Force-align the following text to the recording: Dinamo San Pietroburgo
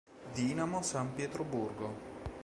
Dinamo 0.33 0.81
San 0.81 1.13
Pietroburgo 1.13 1.93